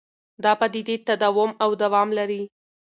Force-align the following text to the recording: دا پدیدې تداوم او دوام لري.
دا 0.43 0.51
پدیدې 0.59 0.95
تداوم 1.07 1.51
او 1.63 1.69
دوام 1.81 2.09
لري. 2.17 2.43